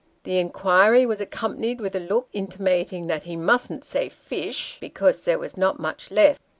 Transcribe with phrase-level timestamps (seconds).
[0.23, 5.37] The inquiry was accompanied with a look intimating that he mustn't say fish, because there
[5.37, 6.41] was not much left.